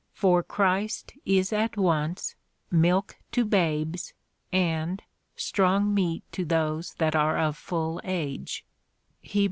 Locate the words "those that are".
6.43-7.37